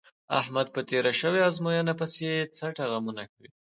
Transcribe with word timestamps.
احمد 0.39 0.67
په 0.75 0.81
تېره 0.89 1.13
شوې 1.21 1.41
ازموینه 1.49 1.93
پسې 1.99 2.27
څټه 2.55 2.83
غمونه 2.91 3.23
کوي. 3.31 3.49